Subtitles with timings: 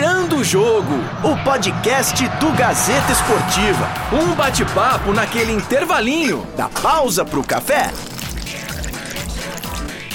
[0.00, 3.86] Virando o Jogo, o podcast do Gazeta Esportiva.
[4.10, 7.92] Um bate-papo naquele intervalinho da pausa pro café.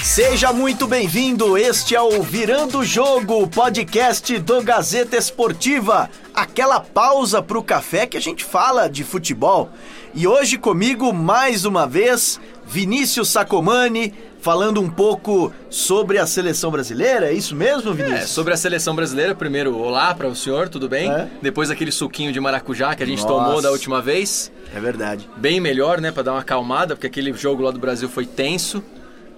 [0.02, 6.10] Seja muito bem-vindo, este é o Virando o Jogo, podcast do Gazeta Esportiva.
[6.34, 9.70] Aquela pausa pro café que a gente fala de futebol.
[10.12, 14.12] E hoje comigo, mais uma vez, Vinícius Sacomani,
[14.46, 18.20] falando um pouco sobre a seleção brasileira, é isso mesmo, Vinícius?
[18.20, 21.10] É, sobre a seleção brasileira, primeiro, olá para o senhor, tudo bem?
[21.10, 21.28] É.
[21.42, 23.34] Depois aquele suquinho de maracujá que a gente Nossa.
[23.34, 25.28] tomou da última vez, É verdade.
[25.36, 28.84] bem melhor, né, para dar uma acalmada, porque aquele jogo lá do Brasil foi tenso.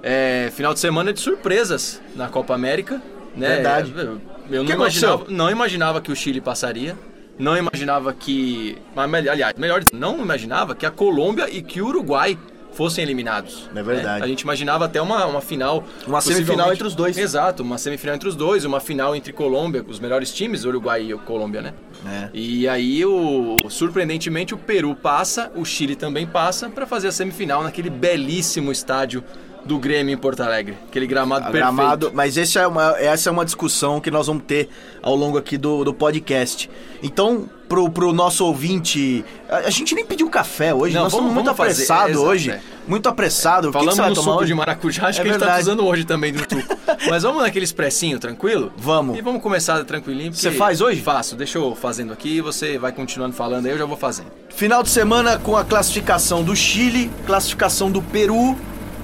[0.03, 3.01] É, final de semana de surpresas na Copa América,
[3.35, 3.49] né?
[3.49, 3.95] Verdade.
[3.97, 5.27] Eu, não imaginava, aconteceu?
[5.35, 6.95] não imaginava que o Chile passaria.
[7.39, 12.37] Não imaginava que, aliás, melhor não imaginava que a Colômbia e que o Uruguai
[12.73, 13.69] fossem eliminados.
[13.75, 14.21] É verdade.
[14.21, 14.25] né?
[14.25, 15.85] A gente imaginava até uma, uma final.
[16.07, 17.17] Uma semifinal entre os dois.
[17.17, 21.19] Exato, uma semifinal entre os dois, uma final entre Colômbia, os melhores times, Uruguai e
[21.19, 21.75] Colômbia, né?
[22.07, 22.29] É.
[22.33, 27.63] E aí, o, surpreendentemente, o Peru passa, o Chile também passa para fazer a semifinal
[27.63, 29.25] naquele belíssimo estádio
[29.65, 30.77] do Grêmio em Porto Alegre.
[30.89, 31.65] Aquele gramado perfeito.
[31.65, 34.69] Gramado, mas esse é uma, essa é uma discussão que nós vamos ter
[35.03, 36.71] ao longo aqui do, do podcast.
[37.03, 41.29] Então, pro, pro nosso ouvinte, a, a gente nem pediu café hoje, Não, nós vamos-
[41.29, 42.51] estamos muito apressados é, hoje.
[42.51, 42.61] é.
[42.87, 43.69] Muito apressado.
[43.71, 44.47] Que que Falamos você vai no suco hoje?
[44.47, 45.65] de maracujá, acho É que a gente tá verdade.
[45.65, 46.77] precisando hoje também do suco.
[47.11, 48.73] Mas vamos naquele expressinho, tranquilo?
[48.79, 49.19] Vamos.
[49.19, 50.33] E vamos começar tranquilinho.
[50.33, 51.03] Você faz hoje?
[51.03, 54.29] Faço, deixa eu fazendo aqui e você vai continuando falando aí, eu já vou fazendo.
[54.49, 58.57] Final de semana com a classificação do Chile, classificação do Peru.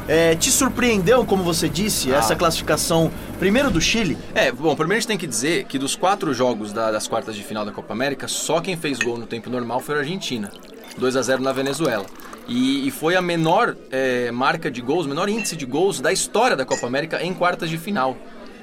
[0.06, 2.18] É, te surpreendeu, como você disse, Ah.
[2.18, 4.16] essa classificação primeiro do Chile?
[4.34, 7.34] É, bom, primeiro a gente tem que dizer que dos quatro jogos da- das quartas
[7.36, 10.50] de final da Copa América, só quem fez gol no tempo normal foi a Argentina.
[10.96, 12.06] 2 a 0 na Venezuela.
[12.46, 16.56] E, e foi a menor é, marca de gols, menor índice de gols da história
[16.56, 18.16] da Copa América em quartas de final.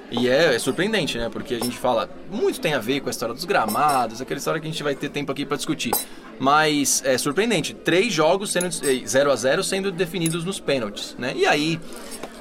[0.09, 1.29] E é, é surpreendente, né?
[1.31, 4.59] Porque a gente fala, muito tem a ver com a história dos gramados, aquela história
[4.61, 5.91] que a gente vai ter tempo aqui para discutir.
[6.39, 11.33] Mas é surpreendente, três jogos sendo 0 a 0 sendo definidos nos pênaltis, né?
[11.35, 11.79] E aí,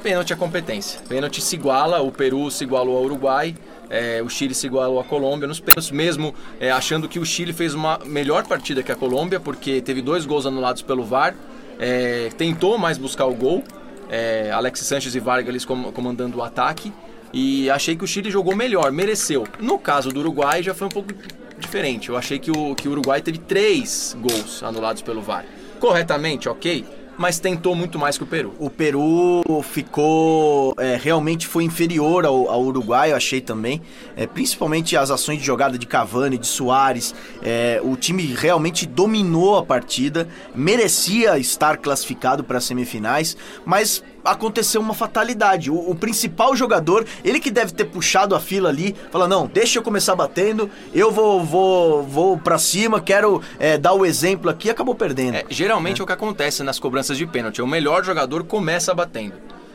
[0.02, 1.00] pênalti é competência.
[1.08, 3.54] Pênalti se iguala, o Peru se igualou ao Uruguai,
[3.88, 7.52] é, o Chile se igualou à Colômbia nos pênaltis, mesmo é, achando que o Chile
[7.52, 11.34] fez uma melhor partida que a Colômbia, porque teve dois gols anulados pelo VAR,
[11.78, 13.62] é, tentou mais buscar o gol,
[14.08, 16.92] é, Alex Sanches e Vargas comandando o ataque,
[17.32, 19.46] e achei que o Chile jogou melhor, mereceu.
[19.60, 21.12] No caso do Uruguai já foi um pouco
[21.58, 25.44] diferente, eu achei que o, que o Uruguai teve três gols anulados pelo VAR.
[25.78, 26.84] Corretamente, ok,
[27.20, 28.54] mas tentou muito mais que o Peru.
[28.58, 30.74] O Peru ficou.
[30.78, 33.82] é, realmente foi inferior ao, ao Uruguai, eu achei também.
[34.16, 37.14] É, principalmente as ações de jogada de Cavani, de Soares.
[37.42, 44.80] É, o time realmente dominou a partida, merecia estar classificado para as semifinais, mas aconteceu
[44.80, 45.70] uma fatalidade.
[45.70, 49.78] O, o principal jogador, ele que deve ter puxado a fila ali, fala: não, deixa
[49.78, 54.70] eu começar batendo, eu vou, vou, vou para cima, quero é, dar o exemplo aqui,
[54.70, 55.36] acabou perdendo.
[55.36, 56.04] É, geralmente é.
[56.04, 57.62] o que acontece nas cobranças de pênalti.
[57.62, 59.34] O melhor jogador começa batendo.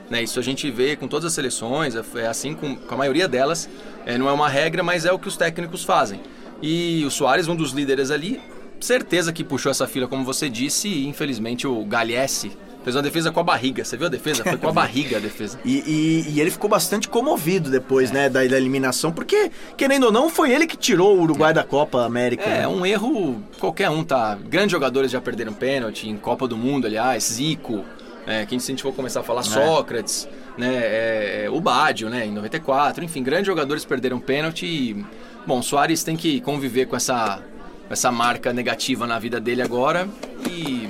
[0.10, 2.98] Né, isso a gente vê com todas as seleções, é é assim com, com a
[2.98, 3.68] maioria delas.
[4.06, 6.22] É, não é uma regra, mas é o que os técnicos fazem.
[6.62, 8.40] E o Soares, um dos líderes ali,
[8.80, 12.52] certeza que puxou essa fila, como você disse, e infelizmente o Galhesse
[12.86, 13.84] fez uma defesa com a barriga.
[13.84, 14.44] Você viu a defesa?
[14.44, 15.60] Foi com a barriga a defesa.
[15.66, 20.12] E, e- e ele ficou bastante comovido depois, né, da, da eliminação, porque, querendo ou
[20.12, 22.44] não, foi ele que tirou o Uruguai da Copa América.
[22.44, 22.68] É, né?
[22.68, 24.38] um erro, qualquer um tá.
[24.48, 27.84] Grandes jogadores já perderam pênalti, em Copa do Mundo, aliás, Zico,
[28.28, 32.26] é, que a gente for começar a falar, Sócrates, né, é, é, o Bádio, né,
[32.28, 35.06] em 94, enfim, grandes jogadores perderam pênalti e,
[35.46, 37.40] bom, Soares tem que conviver com essa,
[37.88, 40.08] com essa marca negativa na vida dele agora
[40.48, 40.88] e...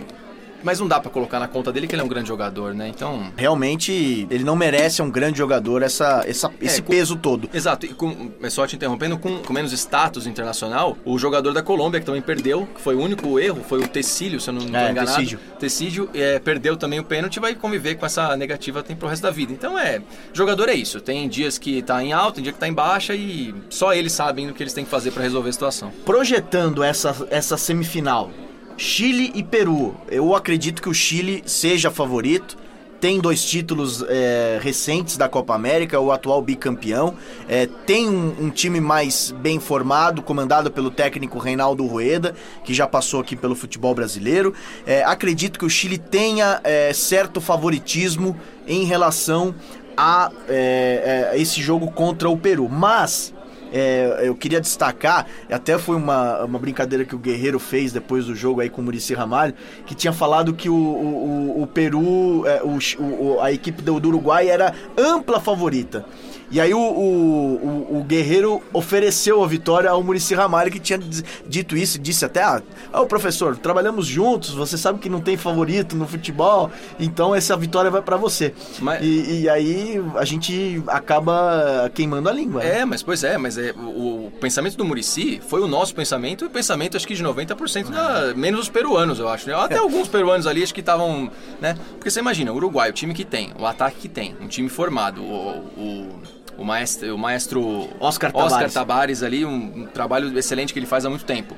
[0.65, 2.87] Mas não dá pra colocar na conta dele que ele é um grande jogador, né?
[2.89, 7.47] Então, Realmente, ele não merece um grande jogador essa, essa- esse com- peso todo.
[7.53, 11.61] Exato, e com, é só te interrompendo, com, com menos status internacional, o jogador da
[11.61, 14.61] Colômbia, que também perdeu, que foi o único erro, foi o Tecílio, se eu não
[14.61, 15.15] estou É, enganado.
[15.17, 15.39] Tecílio.
[15.59, 19.21] Tecílio é, perdeu também o pênalti e vai conviver com essa negativa tem pro resto
[19.23, 19.53] da vida.
[19.53, 20.01] Então é,
[20.33, 23.13] jogador é isso, tem dias que tá em alta, tem dia que tá em baixa
[23.13, 25.91] e só eles sabem o que eles têm que fazer para resolver a situação.
[26.05, 28.31] Projetando essa, essa semifinal,
[28.77, 32.57] Chile e Peru, eu acredito que o Chile seja favorito.
[32.99, 37.13] Tem dois títulos é, recentes da Copa América, o atual bicampeão.
[37.47, 42.33] É, tem um, um time mais bem formado, comandado pelo técnico Reinaldo Rueda,
[42.63, 44.53] que já passou aqui pelo futebol brasileiro.
[44.87, 48.35] É, acredito que o Chile tenha é, certo favoritismo
[48.65, 49.53] em relação
[49.95, 52.67] a é, é, esse jogo contra o Peru.
[52.67, 53.34] Mas
[53.75, 58.33] é, eu queria destacar, até foi uma, uma brincadeira que o Guerreiro fez depois do
[58.33, 59.53] jogo aí com o Murici Ramalho,
[59.85, 64.47] que tinha falado que o, o, o Peru, é, o, a equipe do, do Uruguai
[64.47, 66.05] era ampla favorita.
[66.51, 67.55] E aí o, o,
[67.91, 70.99] o, o, Guerreiro ofereceu a vitória ao Murici Ramalho, que tinha
[71.47, 72.61] dito isso, disse até, ah,
[72.93, 76.69] oh, professor, trabalhamos juntos, você sabe que não tem favorito no futebol,
[76.99, 78.53] então essa vitória vai para você.
[78.79, 79.03] Mas...
[79.03, 82.63] E, e, aí a gente acaba queimando a língua.
[82.63, 82.79] Né?
[82.79, 86.45] É, mas pois é, mas é, o, o pensamento do Murici foi o nosso pensamento
[86.45, 89.47] e o pensamento acho que de 90% da, menos os peruanos, eu acho.
[89.47, 89.55] Né?
[89.55, 91.31] Até alguns peruanos ali acho que estavam,
[91.61, 91.75] né?
[91.91, 94.69] Porque você imagina, o Uruguai, o time que tem, o ataque que tem, um time
[94.69, 96.21] formado, o, o
[96.57, 98.53] o maestro, o maestro Oscar, Tabares.
[98.53, 101.55] Oscar Tabares ali, um, um, trabalho excelente que ele faz há muito tempo.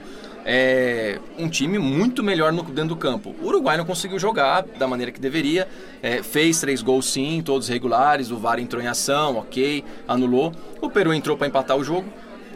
[0.49, 3.35] É um time muito melhor no, dentro do campo.
[3.41, 5.67] O Uruguai não conseguiu jogar da maneira que deveria.
[6.01, 8.31] É, fez três gols sim, todos regulares.
[8.31, 10.53] O VAR entrou em ação, ok, anulou.
[10.79, 12.07] O Peru entrou para empatar o jogo.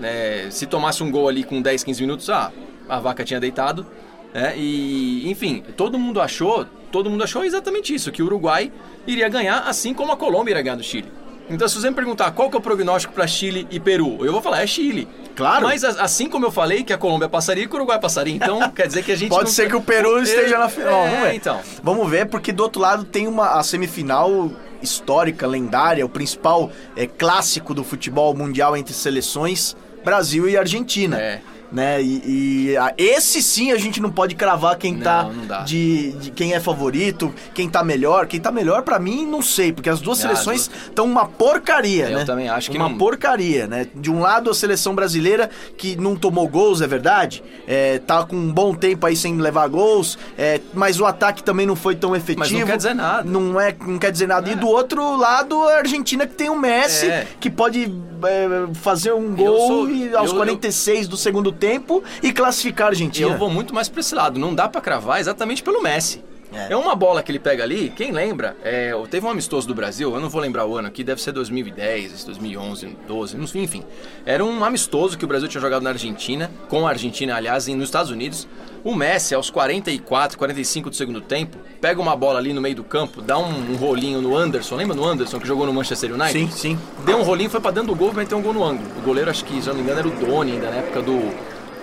[0.02, 2.50] É, se tomasse um gol ali com 10, 15 minutos, ah,
[2.88, 3.86] a vaca tinha deitado.
[4.34, 8.72] É, e, enfim, todo mundo achou, todo mundo achou exatamente isso, que o Uruguai
[9.06, 11.12] iria ganhar, assim como a Colômbia iria ganhar do Chile.
[11.52, 14.32] Então, se você me perguntar qual que é o prognóstico para Chile e Peru, eu
[14.32, 15.08] vou falar, é Chile.
[15.36, 15.66] Claro.
[15.66, 18.60] Mas assim como eu falei que a Colômbia passaria e que o Uruguai passaria, então
[18.72, 19.30] quer dizer que a gente.
[19.30, 19.52] Pode não...
[19.52, 21.06] ser que o Peru esteja na final.
[21.06, 21.36] É, vamos ver.
[21.36, 21.60] Então.
[21.84, 24.52] Vamos ver, porque do outro lado tem uma a semifinal
[24.82, 31.20] histórica, lendária, o principal é, clássico do futebol mundial entre seleções, Brasil e Argentina.
[31.20, 32.02] É né?
[32.02, 36.12] E, e a, esse sim a gente não pode cravar quem não, tá não de,
[36.14, 38.28] de, quem é favorito, quem tá melhor.
[38.28, 42.10] Quem tá melhor para mim não sei, porque as duas é, seleções estão uma porcaria,
[42.10, 42.26] Eu né?
[42.26, 42.98] também acho que uma não...
[42.98, 43.88] porcaria, né?
[43.96, 48.36] De um lado a seleção brasileira que não tomou gols, é verdade, é, tá com
[48.36, 52.16] um bom tempo aí sem levar gols, é, mas o ataque também não foi tão
[52.16, 52.40] efetivo.
[52.40, 53.30] Mas não quer dizer nada.
[53.30, 54.50] Não é, não quer dizer nada.
[54.50, 54.56] E é.
[54.56, 57.28] do outro lado a Argentina que tem o Messi é.
[57.40, 57.92] que pode
[58.24, 61.10] é, fazer um gol sou, e aos eu, 46 eu...
[61.10, 63.30] do segundo tempo e classificar a Argentina.
[63.30, 64.40] Eu vou muito mais para esse lado.
[64.40, 66.24] Não dá para cravar exatamente pelo Messi.
[66.52, 66.74] É.
[66.74, 66.76] é.
[66.76, 68.58] uma bola que ele pega ali, quem lembra?
[68.62, 71.32] É, teve um amistoso do Brasil, eu não vou lembrar o ano aqui, deve ser
[71.32, 73.86] 2010, 2011, 12, enfim.
[74.26, 77.86] Era um amistoso que o Brasil tinha jogado na Argentina, com a Argentina, aliás, nos
[77.86, 78.48] Estados Unidos.
[78.84, 82.84] O Messi, aos 44, 45 do segundo tempo, pega uma bola ali no meio do
[82.84, 84.76] campo, dá um, um rolinho no Anderson.
[84.76, 86.32] Lembra do Anderson que jogou no Manchester United?
[86.32, 86.80] Sim, sim.
[87.06, 88.90] Deu um rolinho, foi pra dentro do gol e meteu um gol no ângulo.
[88.98, 91.02] O goleiro, acho que, se eu não me engano, era o Doni ainda, na época
[91.02, 91.20] do,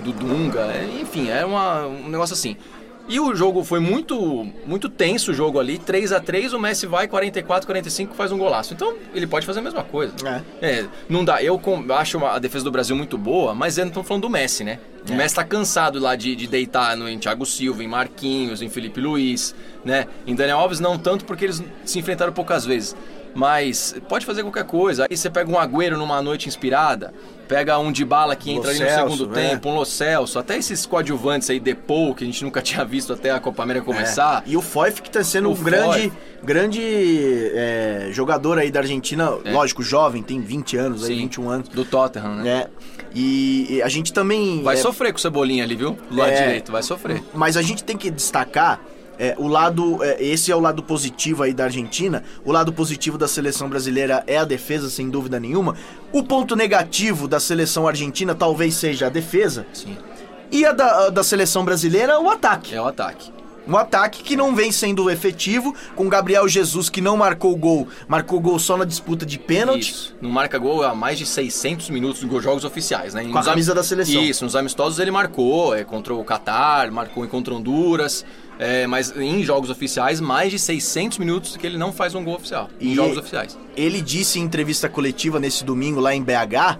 [0.02, 0.60] do Dunga.
[0.72, 2.56] É, enfim, era uma, um negócio assim.
[3.08, 6.86] E o jogo foi muito muito tenso o jogo ali, 3 a 3 o Messi
[6.86, 8.74] vai 44, 45 faz um golaço.
[8.74, 10.12] Então, ele pode fazer a mesma coisa.
[10.60, 10.66] É.
[10.66, 11.60] é não dá, eu
[11.96, 14.78] acho a defesa do Brasil muito boa, mas não estão falando do Messi, né?
[15.08, 15.16] O é.
[15.16, 19.00] Messi tá cansado lá de, de deitar no, em Thiago Silva, em Marquinhos, em Felipe
[19.00, 20.06] Luiz, né?
[20.26, 22.94] Em Daniel Alves não tanto porque eles se enfrentaram poucas vezes.
[23.34, 25.06] Mas pode fazer qualquer coisa.
[25.08, 27.14] Aí você pega um Agüero numa noite inspirada,
[27.48, 29.48] pega um de bala que entra ali no Celso, segundo é.
[29.48, 33.12] tempo, um Lo Celso, até esses coadjuvantes aí, Depou, que a gente nunca tinha visto
[33.12, 34.44] até a Copa América começar.
[34.46, 34.50] É.
[34.50, 36.12] E o Foyf que tá sendo o um grande,
[36.42, 36.80] grande
[37.54, 39.50] é, jogador aí da Argentina, é.
[39.50, 41.68] lógico, jovem, tem 20 anos, Sim, aí, 21 anos.
[41.68, 42.50] Do Tottenham, né?
[42.50, 42.68] É.
[43.14, 44.62] E, e a gente também...
[44.62, 45.96] Vai é, sofrer com o Cebolinha ali, viu?
[46.10, 46.42] Do lado é.
[46.42, 47.22] direito, vai sofrer.
[47.32, 48.80] Mas a gente tem que destacar
[49.18, 52.22] é, o lado, é, esse é o lado positivo aí da Argentina.
[52.44, 55.74] O lado positivo da seleção brasileira é a defesa, sem dúvida nenhuma.
[56.12, 59.66] O ponto negativo da seleção argentina talvez seja a defesa.
[59.72, 59.96] Sim.
[60.50, 62.74] E a da, da seleção brasileira, o ataque.
[62.74, 63.37] É o ataque.
[63.68, 68.40] Um ataque que não vem sendo efetivo, com Gabriel Jesus que não marcou gol, marcou
[68.40, 69.90] gol só na disputa de pênalti.
[69.90, 70.16] Isso.
[70.22, 73.24] Não marca gol há mais de 600 minutos nos jogos oficiais, né?
[73.24, 74.22] Com a camisa da seleção.
[74.22, 78.24] Isso, nos amistosos ele marcou, é, contra o Catar, marcou contra Honduras.
[78.58, 82.36] É, mas em jogos oficiais, mais de 600 minutos que ele não faz um gol
[82.36, 82.70] oficial.
[82.80, 83.56] Em e jogos oficiais.
[83.76, 86.78] Ele disse em entrevista coletiva nesse domingo lá em BH,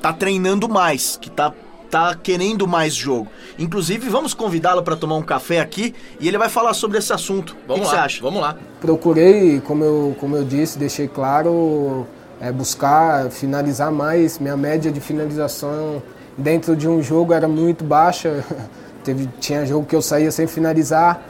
[0.00, 1.52] tá treinando mais, que tá
[1.90, 3.28] tá querendo mais jogo.
[3.58, 7.56] Inclusive, vamos convidá-lo para tomar um café aqui e ele vai falar sobre esse assunto.
[7.66, 8.22] Vamos o que, lá, você acha?
[8.22, 8.56] Vamos lá.
[8.80, 12.06] Procurei, como eu, como eu disse, deixei claro,
[12.40, 14.38] é, buscar finalizar mais.
[14.38, 16.02] Minha média de finalização
[16.36, 18.44] dentro de um jogo era muito baixa.
[19.02, 21.22] Teve, tinha jogo que eu saía sem finalizar,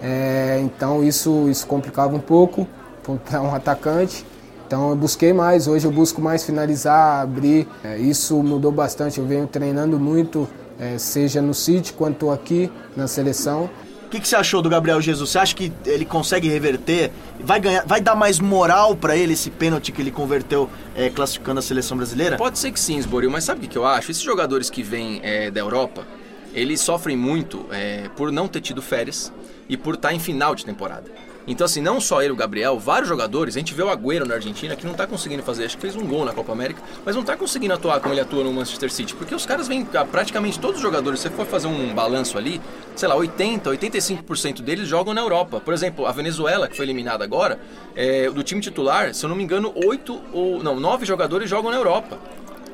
[0.00, 2.66] é, então isso, isso complicava um pouco
[3.28, 4.24] para um atacante.
[4.66, 7.68] Então eu busquei mais, hoje eu busco mais finalizar, abrir.
[7.84, 13.06] É, isso mudou bastante, eu venho treinando muito, é, seja no City quanto aqui na
[13.06, 13.70] seleção.
[14.04, 15.30] O que, que, você achou do Gabriel Jesus?
[15.30, 17.10] Você acha que ele consegue reverter?
[17.40, 21.58] Vai ganhar, vai dar mais moral para ele esse pênalti que ele converteu é, classificando
[21.58, 22.36] a seleção brasileira?
[22.36, 24.10] Pode ser que sim, Sboril, mas sabe o que, que eu acho?
[24.10, 26.06] Esses jogadores que vêm é, da Europa,
[26.54, 29.32] eles sofrem muito é, por não ter tido férias
[29.68, 31.10] e por estar em final de temporada.
[31.46, 34.34] Então, assim, não só ele, o Gabriel, vários jogadores, a gente vê o Agüero na
[34.34, 37.14] Argentina que não tá conseguindo fazer, acho que fez um gol na Copa América, mas
[37.14, 40.58] não tá conseguindo atuar como ele atua no Manchester City, porque os caras vêm, praticamente
[40.58, 42.60] todos os jogadores, se você for fazer um balanço ali,
[42.96, 45.60] sei lá, 80, 85% deles jogam na Europa.
[45.60, 47.60] Por exemplo, a Venezuela, que foi eliminada agora,
[47.94, 51.70] é, do time titular, se eu não me engano, oito ou, não, nove jogadores jogam
[51.70, 52.18] na Europa.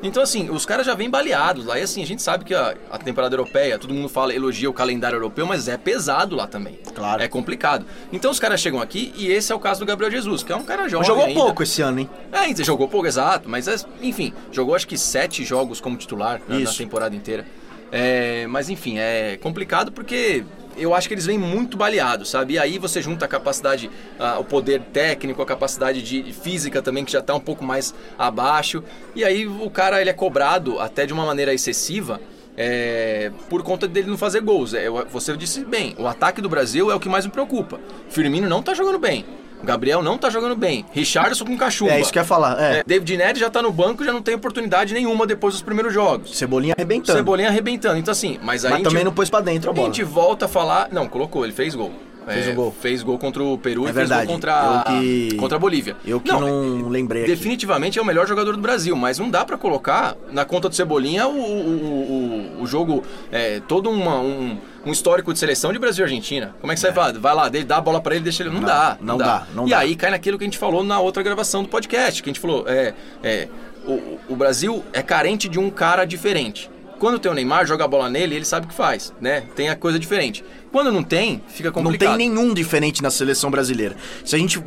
[0.03, 1.79] Então, assim, os caras já vêm baleados lá.
[1.79, 4.73] E assim, a gente sabe que a, a, temporada europeia, todo mundo fala, elogia o
[4.73, 6.79] calendário europeu, mas é pesado lá também.
[6.95, 7.23] Claro.
[7.23, 7.87] É complicado.
[8.13, 10.57] Então os caras chegam aqui e esse é o caso do Gabriel Jesus, que é
[10.57, 11.07] um cara jovem.
[11.07, 11.41] Jogou ainda.
[11.41, 12.11] pouco esse ano, hein?
[12.33, 13.49] É, jogou pouco, exato.
[13.49, 17.47] Mas, é, enfim, jogou acho que sete jogos como titular né, na temporada inteira.
[17.95, 20.45] É, mas enfim, é complicado porque
[20.77, 22.55] eu acho que eles vêm muito baleados, sabe?
[22.55, 23.89] E aí você junta a capacidade,
[24.19, 27.95] uh, o poder técnico, a capacidade de física também, que já está um pouco mais
[28.19, 28.83] abaixo.
[29.15, 32.21] E aí o cara ele é cobrado até de uma maneira excessiva.
[32.55, 34.75] É, por conta dele não fazer gols.
[34.75, 37.81] É, você disse bem, o ataque do Brasil é o que mais me preocupa.
[38.11, 39.25] Firmino não está jogando bem.
[39.63, 40.85] Gabriel não tá jogando bem.
[40.93, 41.93] Richardson com cachumba.
[41.93, 42.61] É isso que eu ia falar.
[42.61, 42.79] É.
[42.79, 45.93] É, David Neres já tá no banco já não tem oportunidade nenhuma depois dos primeiros
[45.93, 46.37] jogos.
[46.37, 47.19] Cebolinha arrebentando.
[47.19, 47.99] Cebolinha arrebentando.
[47.99, 48.73] Então assim, mas aí.
[48.73, 49.89] Mas também gente, não pôs pra dentro a bola.
[49.89, 50.89] A gente volta a falar.
[50.91, 51.93] Não, colocou, ele fez gol.
[52.27, 52.75] Fez é, o gol.
[52.81, 54.21] Fez gol contra o Peru é e verdade.
[54.21, 55.37] fez gol contra, que...
[55.37, 55.97] contra a Bolívia.
[56.05, 57.99] Eu que não, não lembrei Definitivamente aqui.
[57.99, 61.27] é o melhor jogador do Brasil, mas não dá para colocar na conta do Cebolinha
[61.27, 66.05] o, o, o, o jogo, é, todo uma, um, um histórico de seleção de Brasil
[66.05, 66.55] e Argentina.
[66.61, 66.93] Como é que você é.
[66.93, 67.13] vai?
[67.13, 68.51] Vai lá, dá a bola para ele, deixa ele.
[68.51, 68.99] Não, não dá.
[69.01, 69.25] Não, dá.
[69.25, 69.79] dá não e dá.
[69.79, 72.41] aí cai naquilo que a gente falou na outra gravação do podcast, que a gente
[72.41, 73.49] falou, é, é
[73.85, 76.71] o, o Brasil é carente de um cara diferente.
[77.03, 79.43] Quando tem o Neymar, joga a bola nele, ele sabe o que faz, né?
[79.57, 80.45] Tem a coisa diferente.
[80.71, 82.11] Quando não tem, fica complicado.
[82.11, 83.97] Não tem nenhum diferente na seleção brasileira.
[84.25, 84.63] Se a gente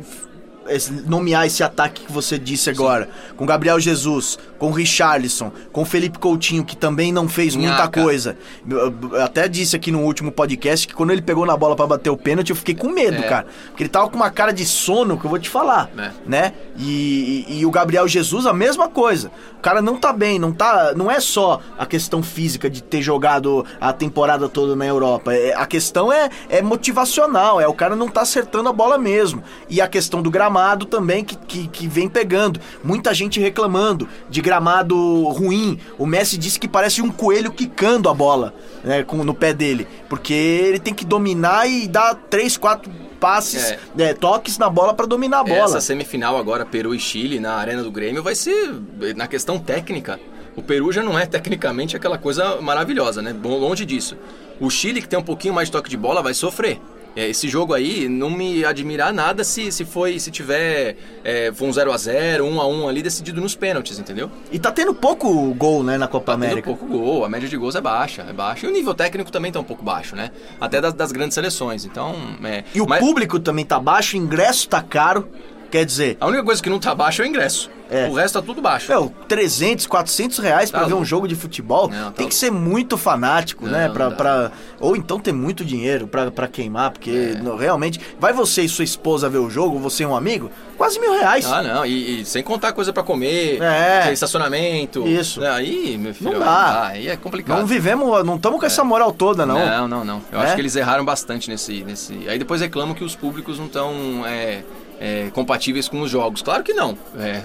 [1.06, 3.36] nomear esse ataque que você disse agora, Sim.
[3.36, 8.36] com Gabriel Jesus, com Richarlison, com Felipe Coutinho, que também não fez muita coisa.
[8.68, 12.10] Eu até disse aqui no último podcast que quando ele pegou na bola para bater
[12.10, 13.28] o pênalti, eu fiquei com medo, é.
[13.28, 13.46] cara.
[13.68, 16.10] Porque ele tava com uma cara de sono, que eu vou te falar, é.
[16.26, 16.52] né?
[16.76, 19.30] E, e, e, o Gabriel Jesus, a mesma coisa.
[19.58, 20.92] O cara não tá bem, não tá.
[20.94, 25.34] Não é só a questão física de ter jogado a temporada toda na Europa.
[25.34, 29.42] É, a questão é, é motivacional, é o cara não tá acertando a bola mesmo.
[29.68, 30.55] E a questão do gramado
[30.86, 32.60] também que, que, que vem pegando.
[32.82, 34.96] Muita gente reclamando de gramado
[35.28, 35.78] ruim.
[35.98, 39.86] O Messi disse que parece um coelho quicando a bola né, com, no pé dele.
[40.08, 43.78] Porque ele tem que dominar e dar três, quatro passes, é.
[43.98, 45.64] É, toques na bola para dominar a bola.
[45.64, 48.74] Essa semifinal agora, Peru e Chile, na Arena do Grêmio, vai ser,
[49.16, 50.20] na questão técnica,
[50.54, 53.34] o Peru já não é tecnicamente aquela coisa maravilhosa, né?
[53.42, 54.16] Longe disso.
[54.58, 56.80] O Chile, que tem um pouquinho mais de toque de bola, vai sofrer.
[57.16, 61.66] É, esse jogo aí não me admirar nada se, se foi se tiver é, foi
[61.66, 64.30] um 0 a 0 1 a 1 ali decidido nos pênaltis, entendeu?
[64.52, 66.68] E tá tendo pouco gol, né, na Copa tá América.
[66.68, 68.66] Tendo pouco gol, a média de gols é baixa, é baixa.
[68.66, 70.30] E o nível técnico também tá um pouco baixo, né?
[70.60, 71.84] Até das, das grandes seleções.
[71.86, 73.00] Então, é, E o mas...
[73.00, 75.28] público também tá baixo, o ingresso tá caro.
[75.70, 76.16] Quer dizer.
[76.20, 77.70] A única coisa que não tá baixo é o ingresso.
[77.90, 78.08] É.
[78.08, 78.92] O resto tá tudo baixo.
[78.92, 81.02] É, 300, 400 reais pra tá ver louco.
[81.02, 81.88] um jogo de futebol.
[81.88, 83.88] Não, tá tem que ser muito fanático, não, né?
[83.88, 84.50] Pra, pra,
[84.80, 87.42] Ou então ter muito dinheiro pra, pra queimar, porque é.
[87.42, 88.00] não, realmente.
[88.18, 90.50] Vai você e sua esposa ver o jogo, você e um amigo?
[90.76, 91.46] Quase mil reais.
[91.46, 91.86] Ah, não.
[91.86, 94.12] E, e sem contar coisa pra comer, é.
[94.12, 95.06] estacionamento.
[95.06, 95.44] Isso.
[95.44, 96.32] Aí, meu filho.
[96.32, 96.88] Não dá.
[96.88, 97.58] Aí é complicado.
[97.58, 99.64] Não vivemos, não estamos com essa moral toda, não.
[99.64, 100.22] Não, não, não.
[100.32, 101.84] Eu acho que eles erraram bastante nesse.
[101.84, 102.28] nesse...
[102.28, 104.24] Aí depois reclamam que os públicos não estão.
[104.26, 104.62] É
[105.00, 106.42] é, compatíveis com os jogos.
[106.42, 106.96] Claro que não.
[107.18, 107.42] É,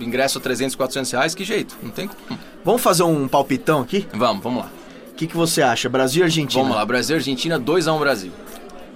[0.00, 1.76] ingresso a 300, 400 reais, que jeito?
[1.82, 2.38] Não tem como.
[2.64, 4.06] Vamos fazer um palpitão aqui?
[4.12, 4.70] Vamos, vamos lá.
[5.10, 5.88] O que, que você acha?
[5.88, 6.62] Brasil e Argentina?
[6.62, 8.32] Vamos lá, Brasil e Argentina, 2x1 Brasil.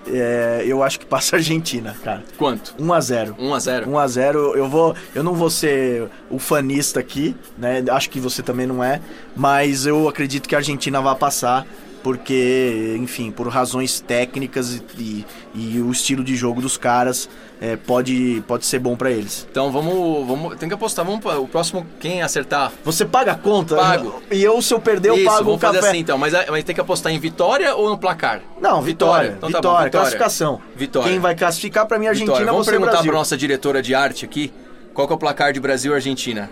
[0.08, 2.22] É, eu acho que passa a Argentina, cara.
[2.38, 2.74] Quanto?
[2.78, 3.36] 1 a 0.
[3.38, 3.90] 1 a 0.
[3.90, 4.56] 1 a 0.
[4.56, 7.84] Eu vou, eu não vou ser o fanista aqui, né?
[7.90, 9.00] Acho que você também não é,
[9.34, 11.66] mas eu acredito que a Argentina vai passar
[12.06, 17.28] porque, enfim, por razões técnicas e, e, e o estilo de jogo dos caras
[17.60, 19.44] é, pode, pode ser bom para eles.
[19.50, 22.70] Então vamos, vamos, tem que apostar, vamos o próximo quem acertar.
[22.84, 23.75] Você paga a conta?
[23.75, 24.22] Pago.
[24.30, 25.78] E eu se eu perder eu Isso, pago vamos o café.
[25.78, 28.40] fazer assim então, mas, mas tem que apostar em vitória ou no placar?
[28.60, 29.32] Não, vitória.
[29.32, 29.90] Vitória, então, vitória, tá bom, vitória.
[29.90, 30.60] classificação.
[30.76, 31.10] Vitória.
[31.10, 32.52] Quem vai classificar para mim Argentina vitória.
[32.52, 33.10] Vamos você perguntar Brasil.
[33.10, 34.52] para nossa diretora de arte aqui,
[34.94, 36.48] qual que é o placar de Brasil e Argentina?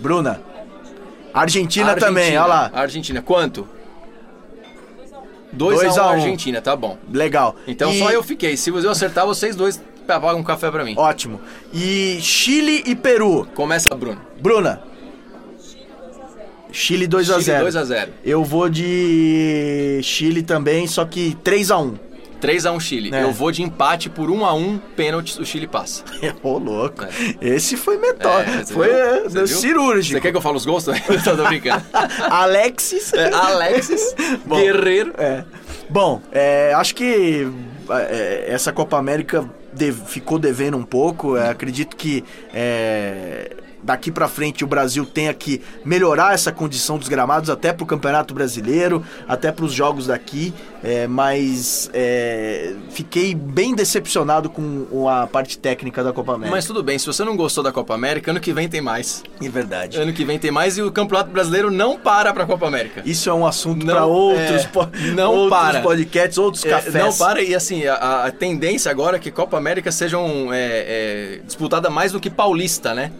[0.00, 0.42] Bruna.
[1.32, 2.70] Argentina, Argentina também, olha lá.
[2.74, 3.68] Argentina, quanto?
[5.52, 6.98] 2 a 1 um Argentina, tá bom.
[7.12, 7.56] Legal.
[7.66, 8.56] Então E- só eu fiquei.
[8.56, 10.94] Se eu acertar, vocês dois pagam um café pra mim.
[10.96, 11.40] Ótimo.
[11.72, 13.46] E Chile e Peru.
[13.54, 14.20] Começa, Bruno.
[14.40, 14.82] Bruna.
[16.72, 17.60] Chile 2 a Chile 0.
[17.62, 21.94] 2 a 0 Eu vou de Chile também, só que 3 a 1.
[22.40, 23.10] 3 a 1 Chile.
[23.14, 23.22] É.
[23.22, 26.02] Eu vou de empate por 1 a 1 pênaltis, o Chile passa.
[26.42, 27.04] Ô, louco.
[27.04, 27.08] É.
[27.40, 28.56] Esse foi metódico.
[28.58, 28.96] É, foi viu?
[28.96, 29.46] é, viu?
[29.46, 30.14] cirúrgico.
[30.16, 30.86] Você quer que eu fale os gols?
[30.88, 31.84] Eu tô brincando.
[32.30, 33.12] Alexis.
[33.12, 34.14] É, Alexis
[34.46, 34.56] Bom.
[34.60, 35.12] Guerreiro.
[35.18, 35.44] É.
[35.88, 36.22] Bom,
[36.76, 37.46] acho que
[38.46, 41.36] essa Copa América de- ficou devendo um pouco.
[41.36, 43.50] Acredito que é,
[43.82, 48.34] daqui pra frente o Brasil tenha que melhorar essa condição dos gramados até pro Campeonato
[48.34, 50.52] Brasileiro, até pros jogos daqui.
[50.82, 56.56] É, mas é, fiquei bem decepcionado com a parte técnica da Copa América.
[56.56, 59.22] Mas tudo bem, se você não gostou da Copa América, ano que vem tem mais.
[59.42, 59.98] É verdade.
[59.98, 63.02] Ano que vem tem mais e o Campeonato Brasileiro não para pra Copa América.
[63.04, 65.80] Isso é um assunto para outros, é, po- não outros para.
[65.82, 66.94] podcasts, outros É, cafés.
[66.94, 71.40] não para, e assim, a, a tendência agora é que Copa América sejam é, é,
[71.44, 73.12] disputada mais do que Paulista, né?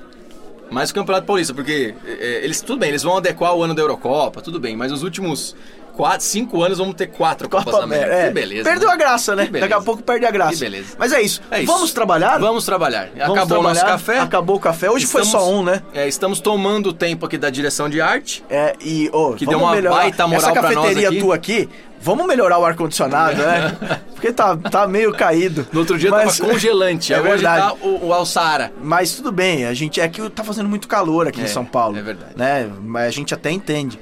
[0.70, 3.82] Mais o Campeonato Paulista, porque é, eles, tudo bem, eles vão adequar o ano da
[3.82, 5.56] Eurocopa, tudo bem, mas nos últimos
[5.96, 8.14] quatro, cinco anos vamos ter quatro Copas Copa América.
[8.14, 8.64] É, Que beleza.
[8.70, 8.94] Perdeu né?
[8.94, 9.46] a graça, né?
[9.46, 10.52] Daqui a pouco perde a graça.
[10.54, 10.94] Que beleza.
[10.98, 11.42] Mas é isso.
[11.50, 11.72] É isso.
[11.72, 12.38] Vamos trabalhar?
[12.38, 13.10] Vamos trabalhar.
[13.16, 13.98] Vamos Acabou o nosso trabalhar.
[13.98, 14.18] café.
[14.20, 14.90] Acabou o café.
[14.90, 15.82] Hoje foi Estamos- só um, né?
[15.92, 18.42] É, estamos tomando o tempo aqui da direção de arte.
[18.48, 19.96] É, e, ô, Que deu uma melhorar.
[19.96, 21.18] baita moral Essa pra nós cafeteria aqui.
[21.20, 21.68] tua aqui,
[22.00, 23.76] vamos melhorar o ar-condicionado, né?
[24.14, 25.66] Porque tá, tá meio caído.
[25.72, 27.12] No outro dia Mas- tava congelante.
[27.14, 27.66] É Hoje verdade.
[27.68, 28.72] tá o, o Alçara.
[28.82, 31.64] Mas tudo bem, a gente é que tá fazendo muito calor aqui É, em São
[31.64, 31.96] Paulo.
[31.98, 32.32] é verdade.
[32.36, 32.70] Né?
[32.82, 33.98] Mas a gente até entende.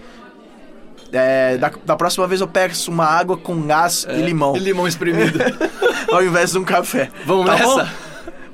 [1.12, 4.86] É, da, da próxima vez eu peço uma água com gás e limão, E limão
[4.86, 5.38] espremido.
[6.12, 7.10] ao invés de um café.
[7.24, 7.84] Vamos Tá nessa?
[7.84, 7.88] bom?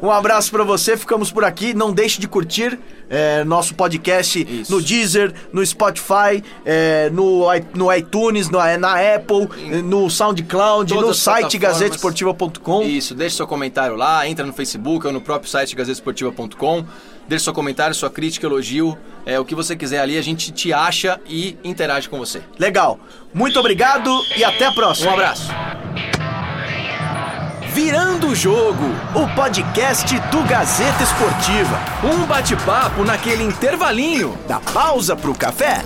[0.05, 1.73] Um abraço pra você, ficamos por aqui.
[1.73, 4.71] Não deixe de curtir é, nosso podcast Isso.
[4.71, 9.49] no Deezer, no Spotify, é, no, no iTunes, no- na Apple,
[9.83, 12.83] no SoundCloud, no site gazetesportiva.com.
[12.83, 16.85] Isso, deixe seu comentário lá, entra no Facebook ou no próprio site gazetesportiva.com.
[17.27, 20.71] Deixe seu comentário, sua crítica, elogio, é, o que você quiser ali, a gente te
[20.71, 22.43] acha e interage com você.
[22.59, 23.01] Legal.
[23.33, 25.11] Muito obrigado e até a próxima.
[25.13, 25.49] Um abraço.
[27.75, 28.85] Virando o Jogo,
[29.17, 31.77] o podcast do Gazeta Esportiva.
[32.05, 34.39] Um bate-papo naquele intervalinho.
[34.47, 35.83] Da pausa pro café.